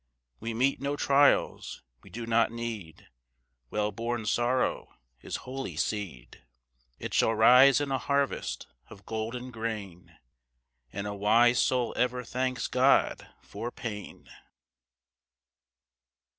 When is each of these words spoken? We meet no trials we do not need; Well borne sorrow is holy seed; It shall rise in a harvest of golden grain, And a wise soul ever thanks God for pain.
We 0.39 0.55
meet 0.55 0.81
no 0.81 0.95
trials 0.95 1.83
we 2.01 2.09
do 2.09 2.25
not 2.25 2.51
need; 2.51 3.07
Well 3.69 3.91
borne 3.91 4.25
sorrow 4.25 4.95
is 5.21 5.35
holy 5.45 5.75
seed; 5.75 6.41
It 6.97 7.13
shall 7.13 7.35
rise 7.35 7.79
in 7.79 7.91
a 7.91 7.99
harvest 7.99 8.65
of 8.89 9.05
golden 9.05 9.51
grain, 9.51 10.17
And 10.91 11.05
a 11.05 11.13
wise 11.13 11.59
soul 11.59 11.93
ever 11.95 12.23
thanks 12.23 12.65
God 12.65 13.27
for 13.43 13.69
pain. 13.71 14.27